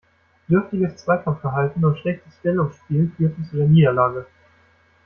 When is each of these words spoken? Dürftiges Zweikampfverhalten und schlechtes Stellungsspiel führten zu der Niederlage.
Dürftiges 0.49 0.95
Zweikampfverhalten 0.97 1.85
und 1.85 1.99
schlechtes 1.99 2.33
Stellungsspiel 2.39 3.11
führten 3.15 3.45
zu 3.45 3.57
der 3.57 3.67
Niederlage. 3.67 4.25